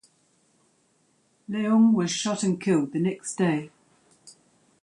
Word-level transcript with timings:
Leung 1.47 1.93
was 1.93 2.09
shot 2.09 2.41
and 2.41 2.59
killed 2.59 2.91
the 2.91 2.97
next 2.99 3.35
day. 3.35 3.69